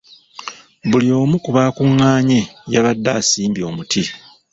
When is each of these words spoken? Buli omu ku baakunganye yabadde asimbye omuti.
Buli 0.89 1.07
omu 1.21 1.35
ku 1.43 1.49
baakunganye 1.55 2.39
yabadde 2.73 3.09
asimbye 3.19 3.63
omuti. 3.69 4.03